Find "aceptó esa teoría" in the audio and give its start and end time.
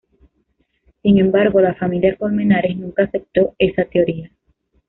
3.03-4.31